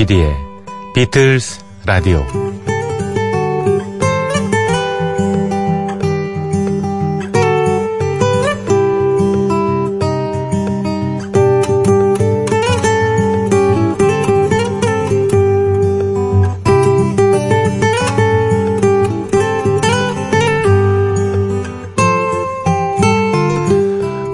[0.00, 0.34] 조피디의
[0.94, 2.24] 비틀스 라디오.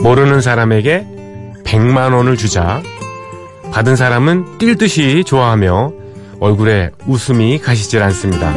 [0.02, 1.06] 모르는 사람에게
[1.64, 2.82] 100만 원을 주자
[3.76, 5.92] 받은 사람은 뛸 듯이 좋아하며
[6.40, 8.50] 얼굴에 웃음이 가시질 않습니다.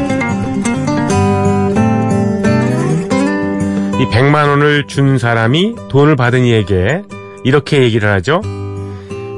[3.98, 7.02] 이 100만 원을 준 사람이 돈을 받은 이에게
[7.44, 8.40] 이렇게 얘기를 하죠.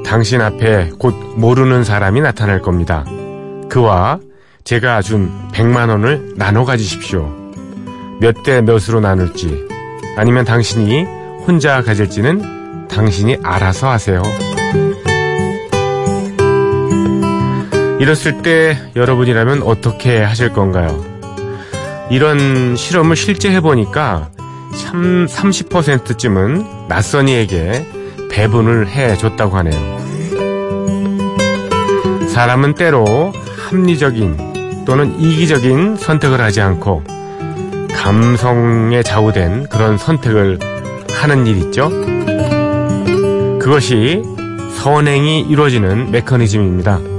[0.06, 3.05] 당신 앞에 곧 모르는 사람이 나타날 겁니다.
[3.69, 4.20] 그와
[4.62, 7.28] 제가 준 100만 원을 나눠 가지십시오.
[8.20, 9.66] 몇 대 몇으로 나눌지
[10.16, 11.03] 아니면 당신이
[11.44, 14.22] 혼자 가질지는 당신이 알아서 하세요.
[18.03, 21.05] 이랬을 때 여러분이라면 어떻게 하실 건가요?
[22.11, 24.28] 이런 실험을 실제 해보니까
[24.77, 27.86] 참 30%쯤은 낯선이에게
[28.28, 30.00] 배분을 해줬다고 하네요.
[32.27, 33.33] 사람은 때로
[33.69, 37.05] 합리적인 또는 이기적인 선택을 하지 않고
[37.94, 40.59] 감성에 좌우된 그런 선택을
[41.09, 41.89] 하는 일 있죠?
[43.61, 44.25] 그것이
[44.81, 47.11] 선행이 이루어지는 메커니즘입니다.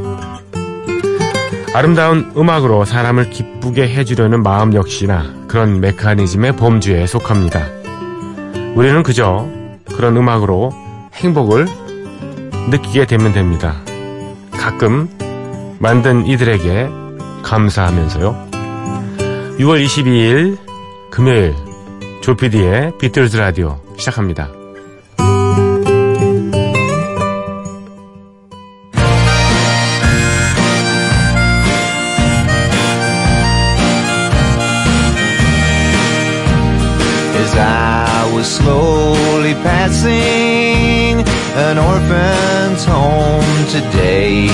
[1.73, 7.65] 아름다운 음악으로 사람을 기쁘게 해주려는 마음 역시나 그런 메커니즘의 범주에 속합니다.
[8.75, 9.47] 우리는 그저
[9.95, 10.71] 그런 음악으로
[11.15, 11.65] 행복을
[12.69, 13.81] 느끼게 되면 됩니다.
[14.51, 15.09] 가끔
[15.79, 16.89] 만든 이들에게
[17.41, 18.49] 감사하면서요.
[19.57, 20.57] 6월 22일
[21.09, 21.55] 금요일
[22.21, 24.62] 조피디의 비틀즈 라디오 시작합니다.
[38.42, 41.22] was slowly passing
[41.58, 44.48] an orphan's home today,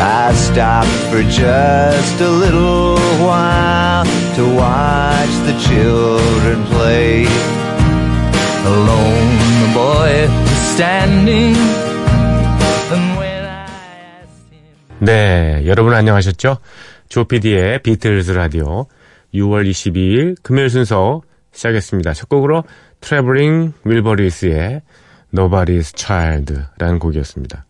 [0.00, 4.04] I stopped for just a little while
[4.36, 7.26] to watch the children play.
[8.66, 11.56] Alone, the boy was standing,
[12.92, 13.66] and when I
[14.22, 14.98] asked him.
[15.00, 16.58] 네, 여러분 안녕하셨죠?
[17.08, 18.86] 조피디의 비틀즈 라디오
[19.34, 21.22] 6월 22일 금요일 순서
[21.53, 22.13] 시작했습니다.
[22.13, 22.63] 첫 곡으로
[23.01, 24.81] Traveling Wilburys의
[25.33, 27.65] Nobody's Child라는 곡이었습니다.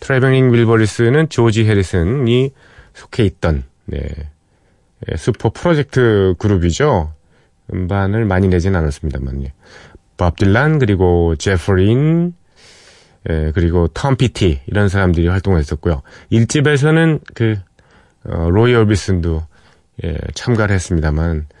[0.00, 2.52] Traveling Wilburys는 조지 해리슨이
[2.94, 4.00] 속해 있던 네,
[5.08, 7.12] 예, 슈퍼 프로젝트 그룹이죠.
[7.72, 9.52] 음반을 많이 내진 않았습니다만 예.
[10.16, 12.34] 밥 딜란 그리고 제프 린
[13.28, 16.02] 예, 그리고 톰 피티 이런 사람들이 활동을 했었고요.
[16.32, 17.56] 1집에서는 그
[18.24, 19.42] 어, 로이 얼비슨도
[20.04, 21.57] 예, 참가를 했습니다만 어,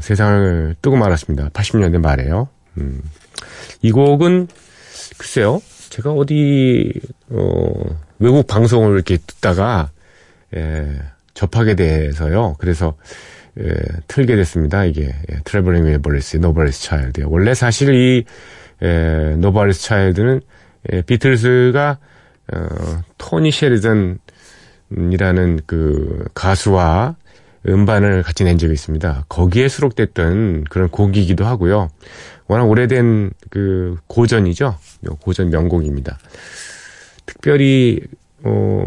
[0.00, 1.48] 세상을 뜨고 말았습니다.
[1.50, 2.48] 80년대 말에요.
[2.78, 3.02] 음.
[3.82, 4.48] 이 곡은
[5.18, 5.60] 글쎄요.
[5.90, 6.92] 제가 어디
[7.30, 7.72] 어,
[8.18, 9.90] 외국 방송을 이렇게 듣다가
[10.56, 10.98] 예,
[11.34, 12.56] 접하게 돼서요.
[12.58, 12.96] 그래서
[13.58, 13.64] 예,
[14.06, 14.84] 틀게 됐습니다.
[14.84, 17.24] 이게 예, Traveling Wilburys Nobody's Child.
[17.26, 18.24] 원래 사실 이
[18.82, 20.40] 예, Nobody's Child는
[20.92, 21.98] 예, 비틀스가
[22.52, 24.20] 어, 토니 셰리던이라는
[25.66, 27.16] 그 가수와
[27.68, 29.24] 음반을 같이 낸 적이 있습니다.
[29.28, 31.88] 거기에 수록됐던 그런 곡이기도 하고요.
[32.46, 34.76] 워낙 오래된 그 고전이죠.
[35.20, 36.18] 고전 명곡입니다.
[37.26, 38.00] 특별히
[38.42, 38.84] 어,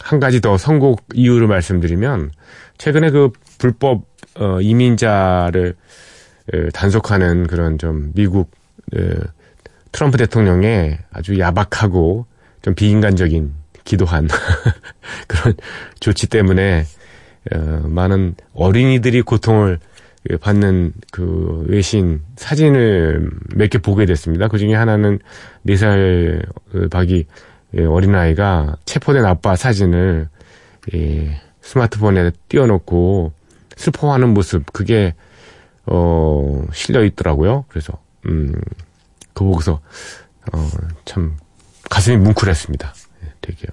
[0.00, 2.30] 한 가지 더 선곡 이유를 말씀드리면
[2.78, 4.06] 최근에 그 불법
[4.36, 5.76] 어, 이민자를
[6.52, 8.50] 에, 단속하는 그런 좀 미국
[8.96, 9.14] 에,
[9.92, 12.26] 트럼프 대통령의 아주 야박하고
[12.62, 13.54] 좀 비인간적인
[13.84, 14.28] 기도한
[15.28, 15.54] 그런
[16.00, 16.84] 조치 때문에 어,
[17.84, 19.78] 많은 어린이들이 고통을
[20.40, 24.48] 받는 그 외신 사진을 몇 개 보게 됐습니다.
[24.48, 25.18] 그 중에 하나는
[25.66, 27.26] 4살 박이
[27.76, 30.28] 어린아이가 체포된 아빠 사진을
[30.94, 33.32] 예, 스마트폰에 띄워놓고
[33.76, 35.14] 슬퍼하는 모습, 그게,
[35.86, 37.64] 어, 실려 있더라고요.
[37.68, 38.52] 그래서, 음,
[39.32, 39.80] 그거 보고서,
[40.52, 40.70] 어,
[41.06, 41.36] 참,
[41.90, 42.94] 가슴이 뭉클했습니다.
[43.24, 43.70] 예, 되게요.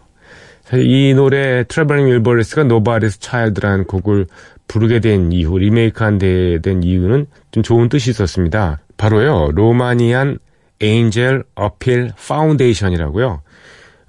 [0.73, 4.27] 이 노래, Traveling Wilburys가 Nobody's Child라는 곡을
[4.67, 8.79] 부르게 된 이후, 리메이크한 데 된 이유는 좀 좋은 뜻이 있었습니다.
[8.97, 10.39] 바로요, Romanian
[10.79, 13.41] Angel Appeal Foundation이라고요.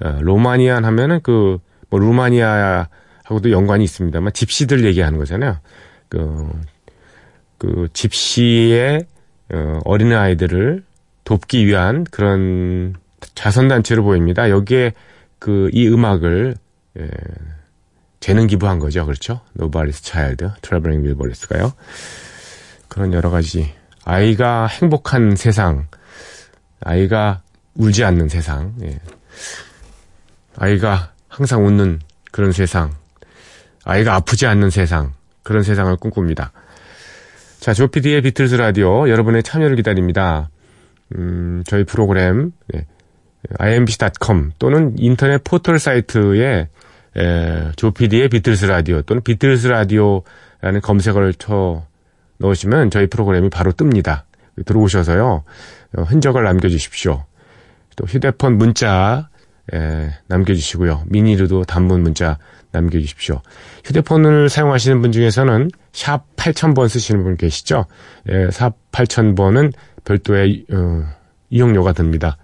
[0.04, 1.58] 어, Romanian 하면은 그,
[1.90, 5.58] 뭐, 루마니아하고도 연관이 있습니다만, 집시들 얘기하는 거잖아요.
[6.08, 6.48] 그,
[7.58, 9.04] 그, 집시의,
[9.52, 10.84] 어, 어린아이들을
[11.24, 12.94] 돕기 위한 그런
[13.34, 14.48] 자선단체로 보입니다.
[14.50, 14.92] 여기에
[15.42, 16.54] 그 이 음악을
[17.00, 17.08] 예,
[18.20, 19.04] 재능 기부한 거죠.
[19.04, 19.40] 그렇죠?
[19.58, 21.72] Nobody's Child, Traveling Wilburys가요.
[22.86, 23.74] 그런 여러 가지
[24.04, 25.88] 아이가 행복한 세상,
[26.80, 27.42] 아이가
[27.74, 29.00] 울지 않는 세상, 예.
[30.56, 31.98] 아이가 항상 웃는
[32.30, 32.92] 그런 세상,
[33.84, 35.12] 아이가 아프지 않는 세상,
[35.42, 36.52] 그런 세상을 꿈꿉니다.
[37.58, 40.50] 자, 조피디의 비틀스 라디오 여러분의 참여를 기다립니다.
[41.16, 42.86] 음, 저희 프로그램 예,
[43.58, 46.68] imbc.com 또는 인터넷 포털 사이트에
[47.16, 51.84] 에, 조피디의 비틀스 라디오 또는 비틀스 라디오라는 검색어를 쳐
[52.38, 54.22] 넣으시면 저희 프로그램이 바로 뜹니다.
[54.64, 55.44] 들어오셔서요
[55.96, 57.24] 어, 흔적을 남겨주십시오.
[57.96, 59.28] 또 휴대폰 문자
[59.72, 61.04] 에, 남겨주시고요.
[61.06, 62.38] 미니로도 단문 문자
[62.72, 63.42] 남겨주십시오.
[63.84, 67.84] 휴대폰을 사용하시는 분 중에서는 샵 8000번 쓰시는 분 계시죠?
[68.30, 69.72] 예, 샵 8000번은
[70.04, 71.04] 별도의 어,
[71.50, 72.38] 이용료가 듭니다.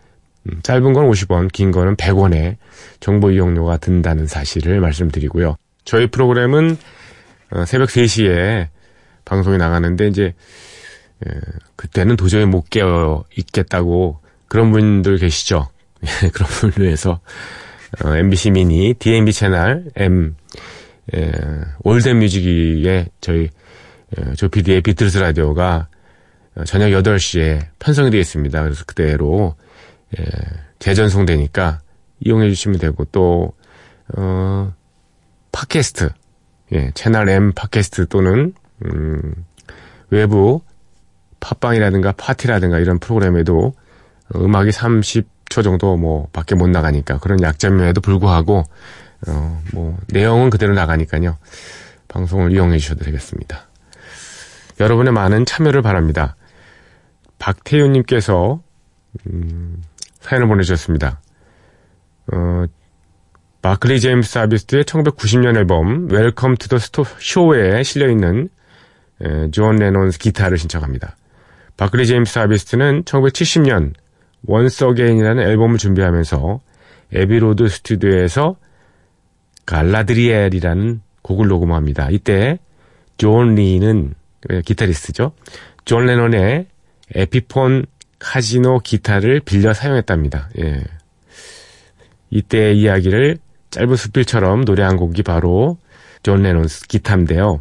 [0.49, 2.57] 음, 짧은 건 50원, 긴 거는 100원의
[3.01, 5.57] 정보 이용료가 든다는 사실을 말씀드리고요.
[5.85, 6.77] 저희 프로그램은
[7.51, 8.69] 어, 새벽 3시에
[9.25, 10.35] 방송이 나가는데 이제
[11.27, 11.31] 예,
[11.77, 15.69] 그때는 도저히 못 깨어 있겠다고 그런 분들 계시죠.
[16.25, 17.21] 예, 그런 분을 위해서
[18.05, 20.37] 어, MBC 미니, DMB 채널, M,
[21.17, 21.33] 예,
[21.83, 23.49] 올덴 뮤직에 저희
[24.17, 25.89] 예, 조피디의 비틀스 라디오가
[26.67, 28.63] 저녁 8시에 편성이 되어 있습니다.
[28.63, 29.55] 그래서 그대로
[30.19, 30.25] 예,
[30.79, 31.81] 재전송되니까
[32.21, 33.53] 이용해 주시면 되고 또
[34.17, 34.73] 어,
[35.53, 36.11] 팟캐스트
[36.73, 39.35] 예, 채널 M 팟캐스트 또는 음,
[40.11, 40.63] 외부
[41.41, 43.75] 팟빵이라든가 파티라든가 이런 프로그램에도
[44.35, 48.65] 음악이 30초 정도 뭐 밖에 못 나가니까 그런 약점임에도 불구하고
[49.27, 51.37] 어, 뭐 내용은 그대로 나가니까요.
[52.09, 53.69] 방송을 이용해 주셔도 되겠습니다.
[54.81, 56.37] 여러분의 많은 참여를 바랍니다.
[57.39, 58.61] 박태윤님께서
[59.27, 59.83] 음,
[60.29, 61.21] 사연을 보내주셨습니다.
[62.33, 62.65] 어,
[63.63, 68.51] Barclay James Harvest의 1990년 앨범 Welcome To The 스토 Show에 실려있는
[69.51, 71.17] John Lennon's Guitar를 신청합니다.
[71.77, 73.95] Barclay James Harvest는 1970년
[74.47, 76.61] Once Again이라는 앨범을 준비하면서
[77.13, 78.57] Abbey Road 스튜디오에서
[79.67, 82.11] Galadriel이라는 곡을 녹음합니다.
[82.11, 82.59] 이때
[83.17, 84.15] 존 리는
[84.65, 85.33] 기타리스트죠.
[85.85, 86.67] 존 레논의
[87.15, 87.87] Epiphone
[88.19, 90.49] 카지노 기타를 빌려 사용했답니다.
[90.59, 90.83] 예.
[92.31, 93.39] 이때 이야기를
[93.71, 95.79] 짧은 수필처럼 노래한 곡이 바로
[96.23, 97.61] 존 레논 기타인데요.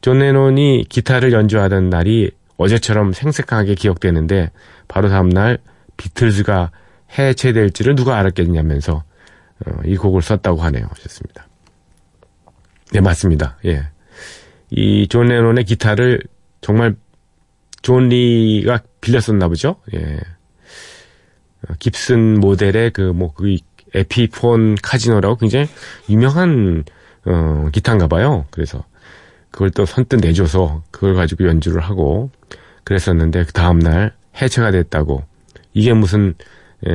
[0.00, 4.50] 존 레논이 기타를 연주하던 날이 어제처럼 생생하게 기억되는데
[4.88, 5.58] 바로 다음날
[5.96, 6.70] 비틀즈가
[7.18, 9.02] 해체될지를 누가 알았겠냐면서
[9.66, 10.86] 어, 이 곡을 썼다고 하네요.
[10.90, 11.46] 하셨습니다.
[12.92, 13.56] 네, 맞습니다.
[13.64, 13.88] 예.
[14.70, 16.20] 이 존 레논의 기타를
[16.60, 16.96] 정말
[17.86, 19.76] 존 리가 빌렸었나 보죠.
[19.94, 20.18] 예.
[21.68, 23.58] 어, Gibson 모델의 그, 뭐, 그,
[23.94, 25.68] Epiphone 카지노라고 굉장히
[26.08, 26.82] 유명한,
[27.26, 28.44] 어, 기타인가 봐요.
[28.50, 28.82] 그래서
[29.52, 32.30] 그걸 또 선뜻 내줘서 그걸 가지고 연주를 하고
[32.82, 35.22] 그랬었는데 그 다음 날 해체가 됐다고.
[35.72, 36.34] 이게 무슨,
[36.84, 36.90] 에,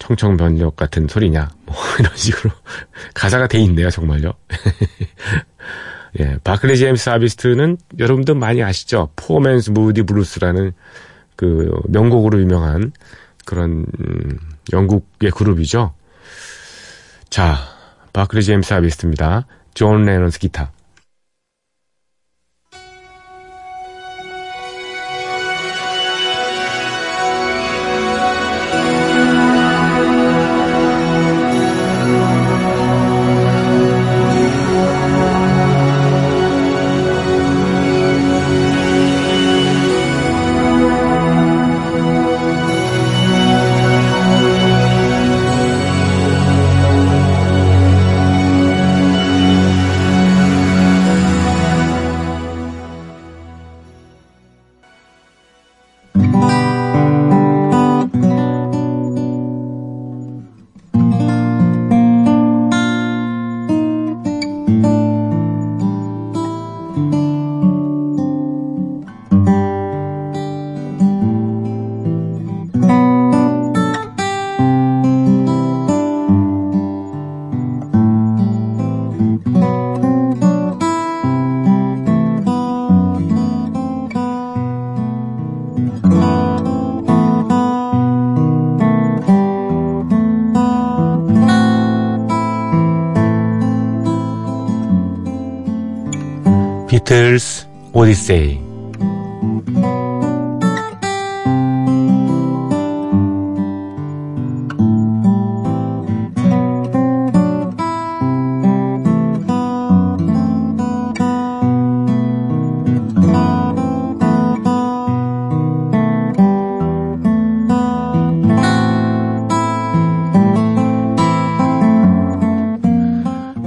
[0.00, 1.50] 청천벽력 같은 소리냐.
[1.66, 2.50] 뭐, 이런 식으로.
[3.14, 4.32] 가사가 돼 있네요, 정말요.
[6.20, 9.10] 예, Barclay James Harvest는 여러분들 많이 아시죠?
[9.16, 10.72] Poor Man's Moody Blues라는
[11.36, 12.92] 그 명곡으로 유명한
[13.44, 14.38] 그런 음,
[14.72, 15.92] 영국의 그룹이죠.
[17.28, 17.56] 자,
[18.12, 19.46] 바클리 제임스 아비스트입니다.
[19.74, 20.72] 존 레넌스 기타.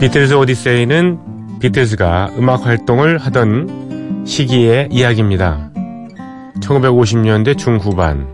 [0.10, 5.70] 비틀즈 오디세이는 비틀즈가 음악 활동을 하던 시기의 이야기입니다.
[6.62, 8.28] 1950년대 중후반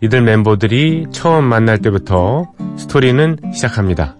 [0.00, 4.16] 이들 멤버들이 처음 만날 때부터 스토리는 시작합니다.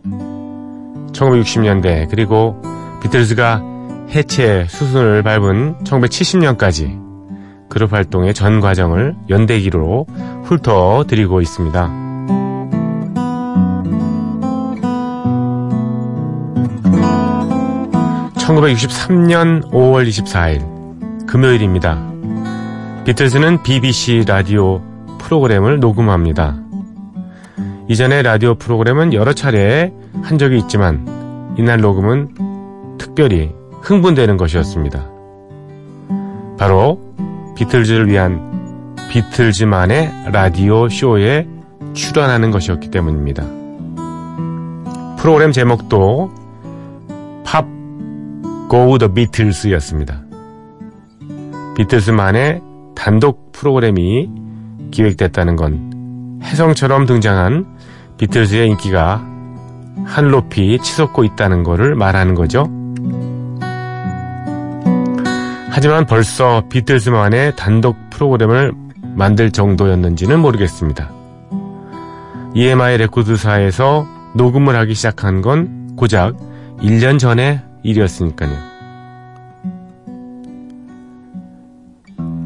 [1.10, 2.62] 1960년대 그리고
[3.02, 3.60] 비틀즈가
[4.10, 7.00] 해체 수순을 밟은 1970년까지
[7.68, 10.06] 그룹 활동의 전 과정을 연대기로
[10.44, 12.09] 훑어드리고 있습니다.
[18.50, 22.04] 1963년 5월 24일 금요일입니다.
[23.04, 24.82] 비틀즈는 BBC 라디오
[25.18, 26.56] 프로그램을 녹음합니다.
[27.88, 29.92] 이전에 라디오 프로그램은 여러 차례
[30.22, 33.52] 한 적이 있지만 이날 녹음은 특별히
[33.82, 35.06] 흥분되는 것이었습니다.
[36.58, 37.00] 바로
[37.56, 41.46] 비틀즈를 위한 비틀즈만의 라디오 쇼에
[41.92, 43.44] 출연하는 것이었기 때문입니다.
[45.18, 46.39] 프로그램 제목도 팝
[48.70, 50.22] The Beatles였습니다.
[51.76, 52.60] 비틀스만의
[52.94, 54.30] 단독 프로그램이
[54.92, 57.66] 기획됐다는 건 혜성처럼 등장한
[58.18, 59.26] 비틀즈의 인기가
[60.04, 62.70] 한 높이 치솟고 있다는 것을 말하는 거죠.
[65.70, 68.72] 하지만 벌써 비틀즈만의 단독 프로그램을
[69.16, 71.10] 만들 정도였는지는 모르겠습니다.
[72.54, 76.36] EMI 레코드사에서 녹음을 하기 시작한 건 고작
[76.78, 78.50] 1년 전의 일이었으니까요.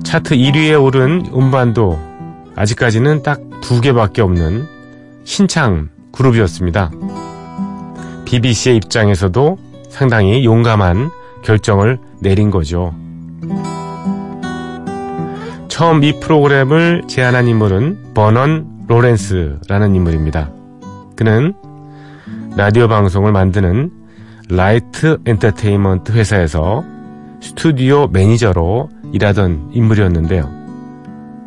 [0.04, 1.98] 차트 1위에 오른 음반도
[2.56, 4.66] 아직까지는 딱 두 개밖에 없는
[5.24, 6.90] 신창 그룹이었습니다.
[8.26, 9.56] BBC의 입장에서도
[9.88, 11.10] 상당히 용감한
[11.42, 12.94] 결정을 내린 거죠.
[15.68, 20.50] 처음 이 프로그램을 제안한 인물은 버넌 로렌스라는 인물입니다.
[21.16, 21.54] 그는
[22.58, 23.90] 라디오 방송을 만드는
[24.50, 26.84] light entertainment 회사에서
[27.40, 30.50] 스튜디오 매니저로 일하던 인물이었는데요.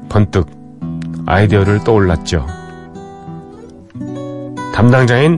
[0.09, 0.47] 번뜩
[1.27, 2.47] 아이디어를 떠올랐죠.
[4.73, 5.37] 담당자인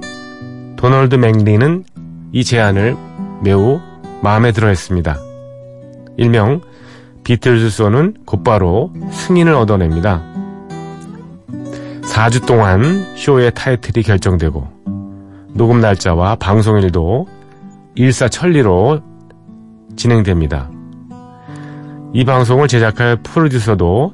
[0.78, 1.84] 도널드 맥리는
[2.32, 2.96] 이 제안을
[3.44, 3.80] 매우
[4.22, 5.18] 마음에 들어 했습니다.
[6.18, 6.62] 일명
[7.24, 10.24] 비틀즈 소는 곧바로 승인을 얻어냅니다.
[12.04, 14.68] 4주 동안 쇼의 타이틀이 결정되고
[15.54, 17.39] 녹음 날짜와 방송일도
[17.96, 19.02] 일사천리로
[19.96, 20.70] 진행됩니다.
[22.14, 24.14] 이 방송을 제작할 프로듀서도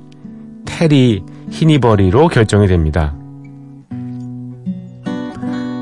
[0.65, 3.15] 테리 히니버리로 결정이 됩니다.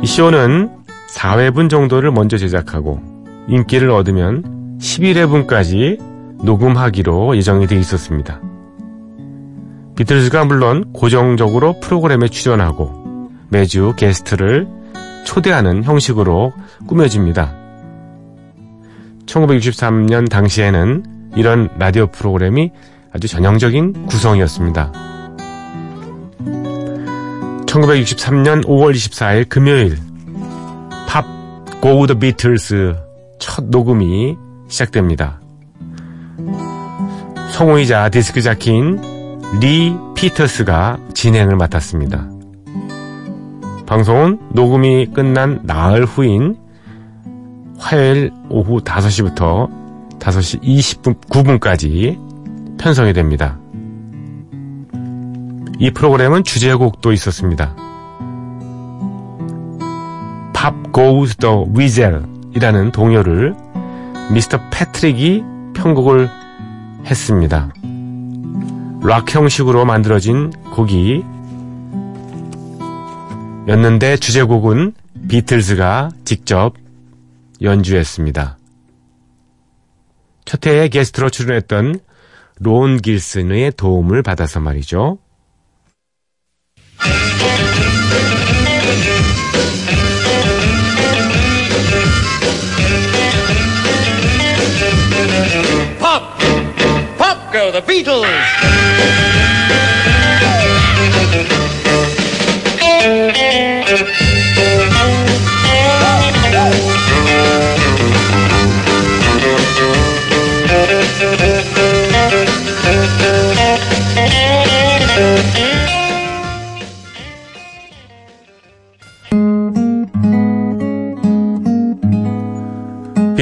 [0.01, 0.69] 이 쇼는
[1.15, 2.99] 4회분 정도를 먼저 제작하고
[3.47, 5.97] 인기를 얻으면 11회분까지
[6.43, 8.41] 녹음하기로 예정이 되어 있었습니다.
[9.95, 14.67] 비틀즈가 물론 고정적으로 프로그램에 출연하고 매주 게스트를
[15.25, 16.51] 초대하는 형식으로
[16.87, 17.62] 꾸며집니다.
[19.25, 22.71] 1963년 당시에는 이런 라디오 프로그램이
[23.13, 24.91] 아주 전형적인 구성이었습니다.
[27.65, 29.97] 1963년 5월 24일 금요일
[31.07, 31.25] 팝
[31.81, 32.95] Go the Beatles
[33.39, 34.37] 첫 녹음이
[34.67, 35.41] 시작됩니다.
[37.51, 39.01] 성우이자 디스크 자키인
[39.59, 42.29] 리 피터스가 진행을 맡았습니다.
[43.85, 46.57] 방송은 녹음이 끝난 나흘 후인
[47.83, 49.69] 화요일 오후 5시부터
[50.17, 52.17] 5시 20분, 9분까지
[52.79, 53.59] 편성이 됩니다.
[55.79, 57.75] 이 프로그램은 주제곡도 있었습니다.
[60.53, 62.23] Pop Goes the Weasel
[62.55, 63.53] 이라는 동요를
[64.31, 66.29] 미스터 패트릭이 편곡을
[67.05, 67.73] 했습니다.
[69.03, 71.21] 락 형식으로 만들어진 곡이
[73.67, 74.93] 였는데 주제곡은
[75.27, 76.82] 비틀즈가 직접
[77.61, 78.57] 연주했습니다.
[80.45, 81.99] 첫 해에 게스트로 출연했던
[82.59, 85.19] 론 길슨의 도움을 받아서 말이죠.
[95.99, 96.23] Pop!
[97.17, 97.81] Pop go the!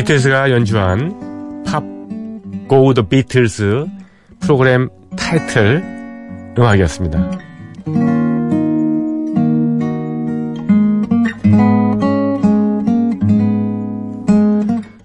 [0.01, 1.83] 비틀즈가 연주한 Pop
[2.67, 3.85] Go the Beatles
[4.39, 5.83] 프로그램 타이틀
[6.57, 7.29] 음악이었습니다.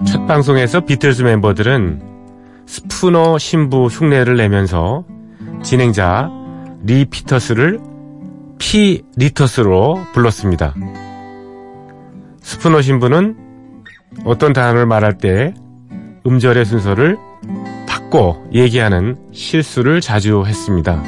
[0.07, 2.00] 첫 방송에서 비틀즈 멤버들은
[2.65, 5.05] 스푸너 신부 흉내를 내면서
[5.62, 6.31] 진행자
[6.85, 7.81] 리 피터스를
[8.59, 10.75] 피 리터스로 불렀습니다.
[12.41, 13.46] 스푸너 신부는
[14.25, 15.54] 어떤 단어를 말할 때
[16.26, 17.16] 음절의 순서를
[17.87, 21.02] 바꿔 얘기하는 실수를 자주 했습니다.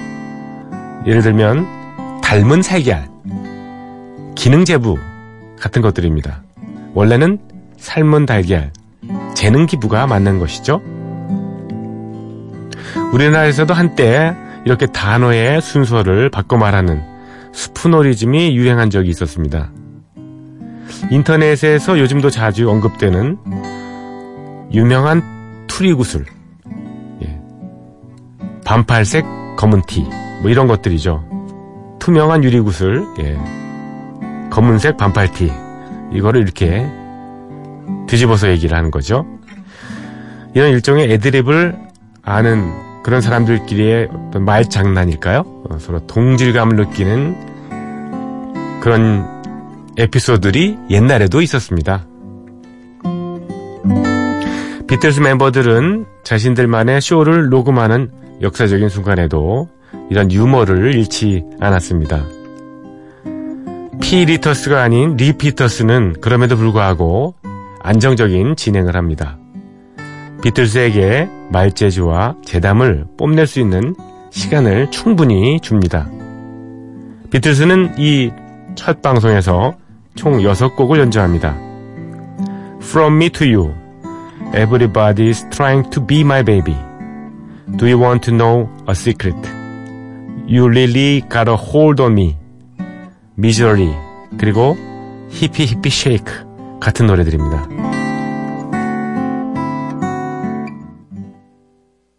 [1.06, 3.08] 예를 들면 닮은 살걀,
[4.36, 4.96] 기능제부
[5.58, 6.42] 같은 것들입니다.
[6.94, 7.38] 원래는
[7.78, 8.72] 삶은 달걀,
[9.34, 10.82] 재능 기부가 맞는 것이죠.
[13.12, 17.02] 우리나라에서도 한때 이렇게 단어의 순서를 바꿔 말하는
[17.52, 19.70] 스푸너리즘이 유행한 적이 있었습니다.
[21.10, 23.38] 인터넷에서 요즘도 자주 언급되는
[24.72, 25.22] 유명한
[25.66, 26.24] 투리 구슬,
[27.22, 27.40] 예.
[28.64, 29.24] 반팔색
[29.56, 30.02] 검은 티,
[30.42, 31.24] 뭐 이런 것들이죠.
[31.98, 33.38] 투명한 유리 구슬, 예.
[34.50, 35.52] 검은색 반팔 티,
[36.12, 36.86] 이거를 이렇게
[38.06, 39.26] 뒤집어서 얘기를 하는 거죠.
[40.54, 41.76] 이런 일종의 애드립을
[42.22, 45.44] 아는 그런 사람들끼리의 어떤 말장난일까요?
[45.70, 47.48] 어, 서로 동질감을 느끼는
[48.80, 49.38] 그런
[49.98, 52.06] 에피소드들이 옛날에도 있었습니다.
[54.87, 59.68] 비틀스 멤버들은 자신들만의 쇼를 녹음하는 역사적인 순간에도
[60.08, 62.24] 이런 유머를 잃지 않았습니다.
[64.00, 67.34] 피 리터스가 아닌 리 피터스는 그럼에도 불구하고
[67.82, 69.37] 안정적인 진행을 합니다.
[70.42, 73.96] 비틀스에게 말재주와 재담을 뽐낼 수 있는
[74.30, 76.08] 시간을 충분히 줍니다.
[77.30, 78.30] 비틀스는 이
[78.78, 79.74] 첫 방송에서
[80.18, 81.57] 총 6곡을 연주합니다.
[82.81, 83.74] From Me to You,
[84.52, 86.74] Everybody's Trying to Be My Baby,
[87.76, 89.37] Do You Want to Know a Secret,
[90.48, 92.37] You Really Got a Hold on Me,
[93.38, 93.94] Misery,
[94.38, 94.76] 그리고
[95.31, 96.33] Hippie Hippie Shake
[96.81, 97.68] 같은 노래들입니다.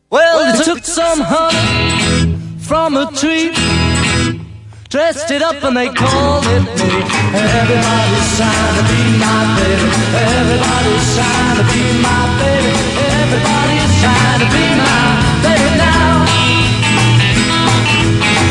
[0.10, 3.52] Well, they took some honey from a tree,
[5.14, 6.90] dressed it up and they called it me.
[7.34, 9.90] Everybody's trying to be my baby.
[10.38, 12.72] Everybody's trying to be my baby.
[13.18, 15.02] Everybody's trying to be my
[15.42, 16.14] baby now.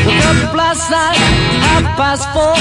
[0.06, 1.18] Woke up last night,
[1.62, 2.56] half past four.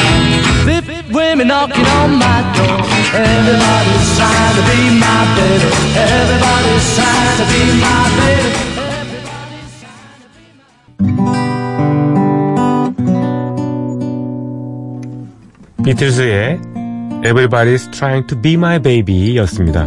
[0.68, 2.78] Fifty women knocking on my door.
[3.18, 5.70] Everybody's trying to be my baby.
[5.98, 8.67] Everybody's trying to be my baby.
[15.88, 16.60] 비틀스의
[17.24, 19.86] Everybody's Trying to Be My Baby 였습니다.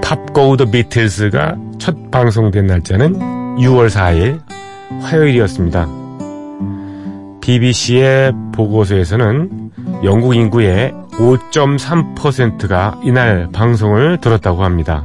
[0.00, 3.18] 팝고 더 비틀스가 첫 방송된 날짜는
[3.56, 4.42] 6월 4일
[5.02, 5.88] 화요일이었습니다.
[7.40, 9.72] BBC의 보고서에서는
[10.04, 15.04] 영국 인구의 5.3%가 이날 방송을 들었다고 합니다.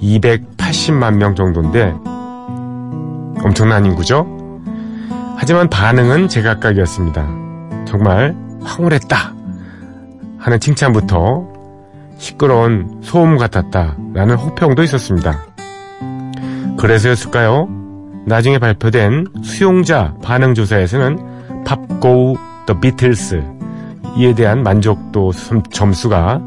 [0.00, 1.94] 280만 명 정도인데
[3.42, 4.38] 엄청난 인구죠?
[5.40, 7.24] 하지만 반응은 제각각이었습니다.
[7.86, 9.34] 정말 황홀했다
[10.36, 11.46] 하는 칭찬부터
[12.18, 15.46] 시끄러운 소음 같았다 라는 호평도 있었습니다.
[16.76, 17.68] 그래서였을까요?
[18.26, 23.40] 나중에 발표된 수용자 반응 조사에서는 Pop Go The Beatles
[24.16, 25.30] 이에 대한 만족도
[25.70, 26.40] 점수가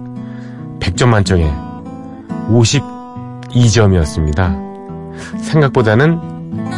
[0.81, 1.49] 100점 만점에
[2.49, 5.39] 52점이었습니다.
[5.39, 6.19] 생각보다는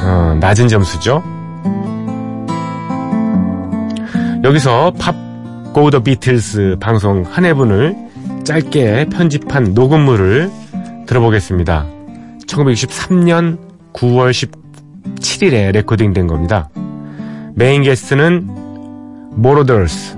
[0.03, 1.23] 어, 낮은 점수죠.
[4.43, 5.15] 여기서 Pop
[5.73, 7.95] Go The Beatles 방송 한 회분을
[8.43, 10.51] 짧게 편집한 녹음물을
[11.07, 11.85] 들어보겠습니다.
[12.45, 13.57] 1963년
[13.93, 16.69] 9월 17일에 레코딩된 겁니다.
[17.55, 18.49] 메인 게스트는
[19.31, 20.17] 모로더스.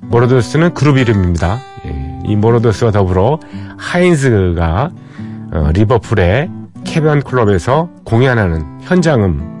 [0.00, 1.60] 모로더스는 그룹 이름입니다.
[1.86, 3.38] 예, 이 모로더스와 더불어
[3.78, 4.90] 하인즈가
[5.52, 6.50] 어, 리버풀의
[6.82, 9.60] 캐번 클럽에서 공연하는 현장음,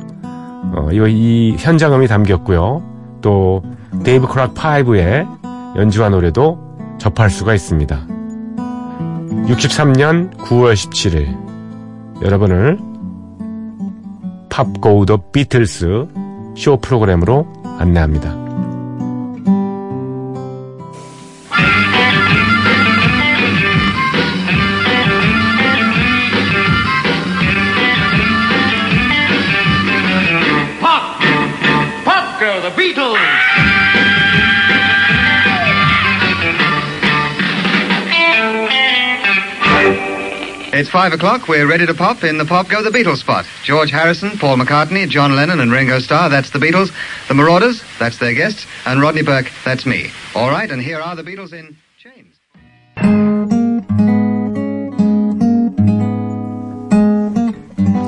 [0.74, 2.93] 어, 이, 이 현장음이 담겼고요.
[3.24, 3.62] 또
[4.04, 5.26] 데이브 크락 5의
[5.76, 6.58] 연주와 노래도
[6.98, 8.06] 접할 수가 있습니다.
[9.46, 12.78] 63년 9월 17일 여러분을
[14.50, 16.06] 팝고 더 비틀스
[16.54, 18.43] 쇼 프로그램으로 안내합니다.
[40.73, 41.47] It's five o'clock.
[41.47, 43.45] We're ready to pop in the Pop Go the Beatles spot.
[43.63, 46.29] George Harrison, Paul McCartney, John Lennon, and Ringo Starr.
[46.29, 46.91] That's the Beatles.
[47.27, 47.81] The Marauders.
[47.97, 48.67] That's their guests.
[48.85, 49.51] And Rodney Burke.
[49.65, 50.11] That's me.
[50.35, 52.35] All right, and here are the Beatles in chains.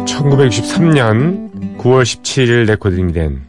[0.07, 3.41] (1963년 9월 17일) 레코딩이 된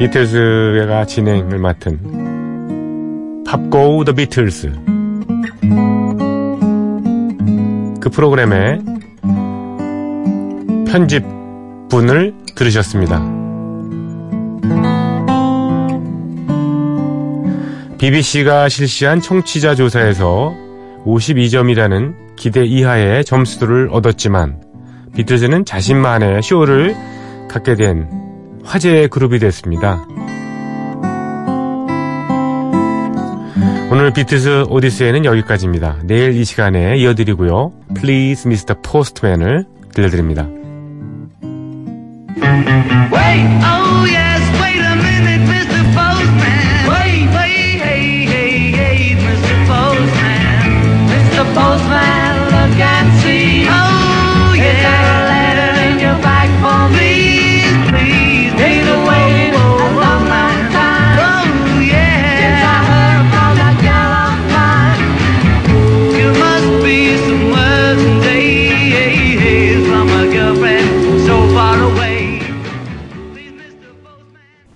[0.00, 4.93] 비틀즈가 진행을 맡은 팝고 더 비틀스
[8.05, 8.81] 그 프로그램의
[10.87, 13.19] 편집분을 들으셨습니다.
[17.97, 20.53] BBC가 실시한 청취자 조사에서
[21.03, 24.61] 52점이라는 기대 이하의 점수를 얻었지만
[25.15, 26.95] 비틀즈는 자신만의 쇼를
[27.49, 28.07] 갖게 된
[28.63, 30.05] 화제의 그룹이 됐습니다.
[33.95, 35.99] 오늘 비트스 오디세이는 여기까지입니다.
[36.03, 37.71] 내일 이 시간에 이어드리고요.
[37.95, 38.75] Please Mr.
[38.81, 40.49] Postman을 들려드립니다.
[43.13, 44.34] Wait, oh yes,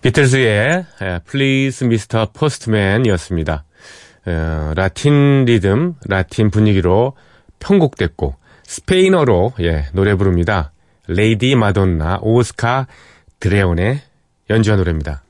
[0.09, 2.27] 비틀즈의 에, Please Mr.
[2.33, 3.63] Postman이었습니다.
[4.25, 7.13] 어, 라틴 리듬, 라틴 분위기로
[7.59, 10.71] 편곡됐고 스페인어로 예, 노래 부릅니다.
[11.07, 12.87] 레이디 마돈나 오스카
[13.39, 14.01] 드레온의
[14.49, 15.21] 연주한 노래입니다.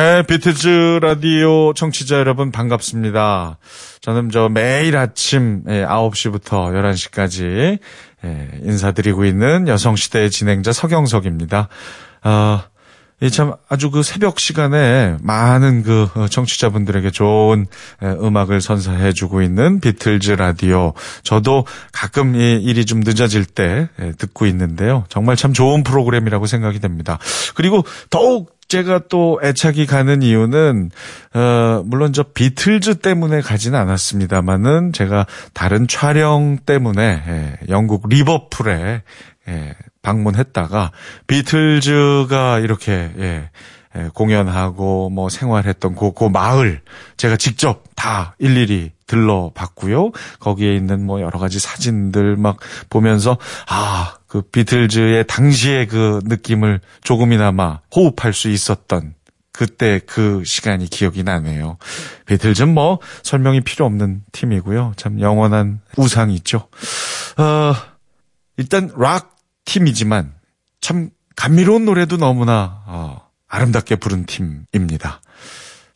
[0.00, 3.58] 네, 비트즈 라디오 청취자 여러분 반갑습니다.
[4.00, 7.78] 저는 저 매일 아침 예, 9시부터 11시까지
[8.24, 11.68] 예, 인사드리고 있는 여성시대의 진행자 서경석입니다.
[12.22, 12.64] 아,
[13.20, 17.66] 이참 아주 그 새벽 시간에 많은 그 어, 청취자분들에게 좋은
[18.02, 20.94] 예, 음악을 선사해 주고 있는 비틀즈 라디오.
[21.24, 25.04] 저도 가끔 이 일이 좀 늦어질 때 예, 듣고 있는데요.
[25.10, 27.18] 정말 참 좋은 프로그램이라고 생각이 됩니다.
[27.54, 30.90] 그리고 더욱 제가 또 애착이 가는 이유는
[31.34, 39.02] 어 물론 저 비틀즈 때문에 가진 않았습니다만은 제가 다른 촬영 때문에 예, 영국 리버풀에
[39.48, 40.92] 예, 방문했다가
[41.26, 43.50] 비틀즈가 이렇게 예,
[43.96, 46.80] 예, 공연하고 뭐 생활했던 그, 그 마을
[47.16, 50.12] 제가 직접 다 일일이 들러봤고요.
[50.38, 57.80] 거기에 있는 뭐 여러 가지 사진들 막 보면서 아, 그 비틀즈의 당시의 그 느낌을 조금이나마
[57.94, 59.14] 호흡할 수 있었던
[59.52, 61.76] 그때 그 시간이 기억이 나네요.
[62.26, 64.92] 비틀즈는 뭐 설명이 필요 없는 팀이고요.
[64.96, 66.68] 참 영원한 우상이 있죠.
[67.36, 67.74] 어,
[68.56, 70.32] 일단 락 팀이지만
[70.80, 75.20] 참 감미로운 노래도 너무나 어, 아름답게 부른 팀입니다.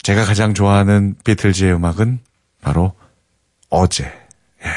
[0.03, 2.19] 제가 가장 좋아하는 비틀즈의 음악은
[2.61, 2.93] 바로
[3.75, 4.05] 어제.
[4.05, 4.69] 예.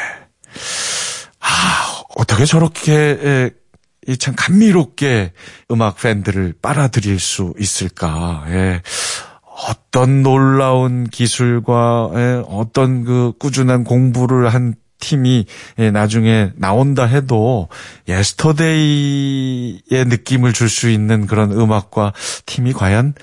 [1.39, 3.51] 아, 어떻게 저렇게 예,
[4.07, 5.33] 이참 감미롭게
[5.71, 8.43] 음악 팬들을 빨아들일 수 있을까?
[8.47, 8.81] 예.
[9.69, 15.45] 어떤 놀라운 기술과 예, 어떤 그 꾸준한 공부를 한 팀이
[15.77, 17.69] 예, 나중에 나온다 해도
[18.07, 22.13] 예스터데이의 느낌을 줄 수 있는 그런 음악과
[22.47, 23.13] 팀이 과연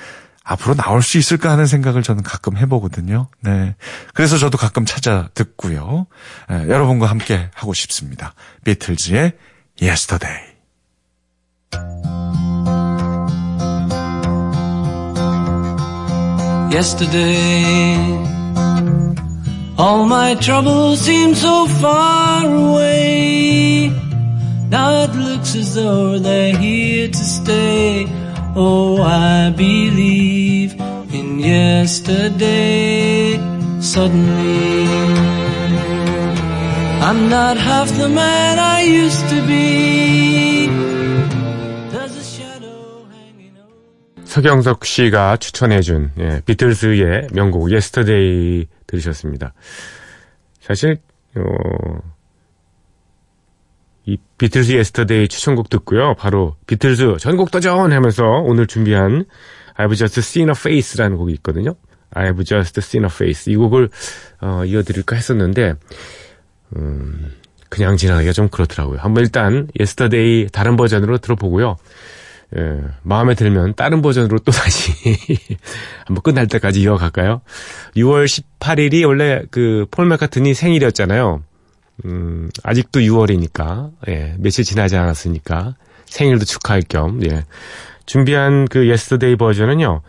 [0.44, 3.28] 앞으로 나올 수 있을까 하는 생각을 저는 가끔 해보거든요.
[3.40, 3.74] 네.
[4.12, 6.06] 그래서 저도 가끔 찾아 듣고요.
[6.52, 8.34] 예, 여러분과 함께 하고 싶습니다.
[8.64, 9.32] 비틀즈의
[9.80, 10.54] Yesterday.
[28.56, 30.76] Oh, I believe
[31.12, 32.84] in yesterday.
[33.80, 34.86] Suddenly,
[37.02, 40.68] I'm not half the man I used to be.
[41.90, 44.24] There's a shadow hanging over.
[44.24, 49.52] 서경석 씨가 추천해준 예, 비틀즈의 명곡 예스터데이 들으셨습니다.
[50.60, 50.98] 사실
[51.36, 51.42] 어,
[54.06, 56.14] 이 비틀즈 Yesterday 추천곡 듣고요.
[56.18, 59.24] 바로 비틀즈 전곡 도전 하면서 오늘 준비한
[59.76, 61.74] I've Just Seen a Face라는 곡이 있거든요.
[62.14, 63.52] I've Just Seen a Face.
[63.52, 63.88] 이 곡을
[64.40, 65.74] 어, 이어드릴까 했었는데
[66.76, 67.32] 음,
[67.68, 68.98] 그냥 지나가기가 좀 그렇더라고요.
[69.00, 71.76] 한번 일단 Yesterday 다른 버전으로 들어보고요.
[72.56, 74.92] 예, 마음에 들면 다른 버전으로 또 다시
[76.06, 77.40] 한번 끝날 때까지 이어갈까요?
[77.96, 81.42] 6월 18일이 원래 그 폴 맥카트니 생일이었잖아요.
[82.04, 85.76] 음, 아직도 6월이니까, 예, 며칠 지나지 않았으니까
[86.06, 87.44] 생일도 축하할 겸, 예.
[88.06, 90.02] 준비한 그 Yesterday 버전은요,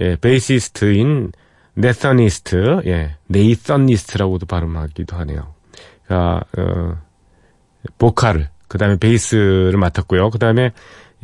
[0.00, 1.32] 예, 베이시스트인
[1.74, 5.54] 네선 이스트, 예, 네이선 이스트라고도 발음하기도 하네요.
[6.08, 6.96] 가, 어,
[7.98, 10.30] 보컬을, 그 다음에 베이스를 맡았고요.
[10.30, 10.72] 그 다음에,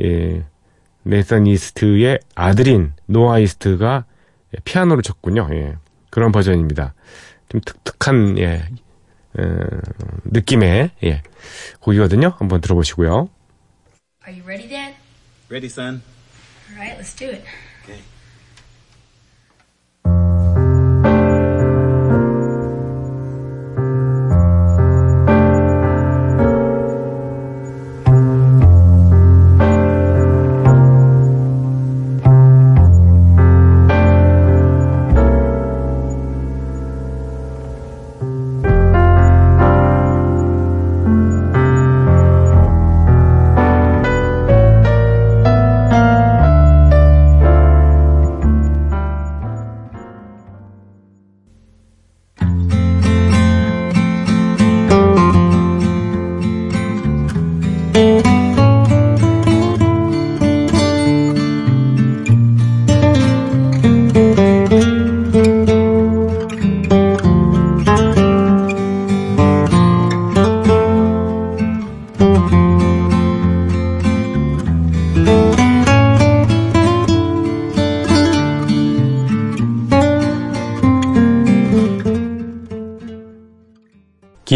[0.01, 0.45] 예,
[1.05, 4.05] 네선 이스트의 아들인 노아 이스트가
[4.65, 5.49] 피아노를 쳤군요.
[5.53, 5.77] 예,
[6.11, 6.95] 그런 버전입니다.
[7.49, 8.92] 좀 특특한, 예, 어,
[10.25, 11.23] 느낌의, 예,
[11.81, 12.35] 곡이거든요.
[12.39, 13.29] 한번 들어보시고요.
[14.27, 14.95] Are you ready, Dad?
[15.51, 16.03] Ready, son?
[16.71, 17.45] All right, let's do it.
[17.85, 18.01] Okay.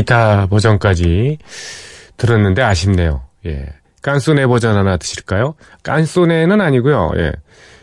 [0.07, 1.38] 기타 버전까지
[2.16, 3.25] 들었는데 아쉽네요.
[3.45, 3.66] 예.
[4.01, 5.57] 깐소네 버전 하나 드실까요?
[5.83, 7.11] 깐소네는 아니고요.
[7.16, 7.33] 예.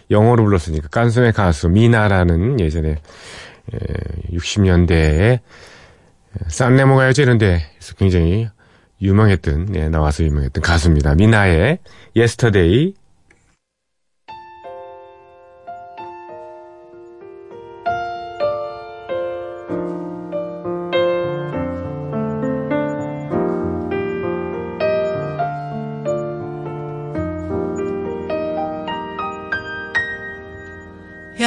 [0.09, 3.01] 영어로 불렀으니까 깐소네 가수 미나라는 예전에
[3.73, 3.77] 예,
[4.35, 5.39] 60년대에
[6.47, 8.47] 싼네모 가요제 이런 데서 굉장히
[9.01, 11.15] 유명했던 예, 나와서 유명했던 가수입니다.
[11.15, 11.79] 미나의
[12.15, 12.27] 예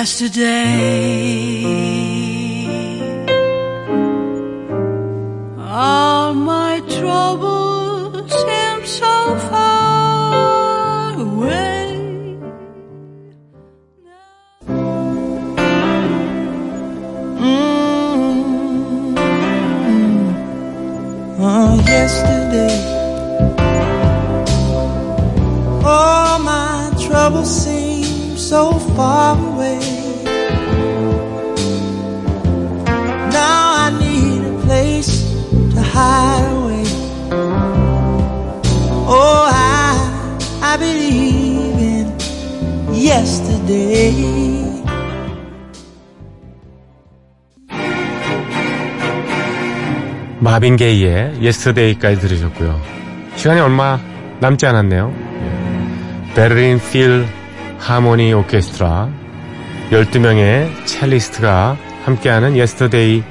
[0.07, 1.65] Yesterday,
[5.59, 12.39] all my troubles seem so far away.
[17.35, 18.47] Mm.
[21.41, 22.79] Oh, yesterday,
[25.85, 29.96] all my troubles seem so far away.
[43.27, 44.83] Yesterday.
[50.39, 52.81] 마빈 게이의 예스터데이까지 들으셨고요.
[53.35, 53.99] 시간이 얼마
[54.41, 55.13] 남지 않았네요.
[55.13, 56.35] 예.
[56.35, 59.11] 베를린 필하모니 오케스트라
[59.91, 63.25] 12명의 첼리스트가 함께하는 Yesterday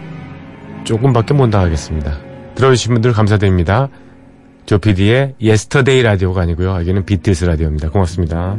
[0.84, 2.18] 조금밖에 못 나가겠습니다.
[2.56, 3.88] 들어주신 분들 감사드립니다.
[4.66, 6.76] 조피디의 Yesterday 라디오가 아니고요.
[6.76, 7.90] 여기는 비틀스 라디오입니다.
[7.92, 8.58] 고맙습니다.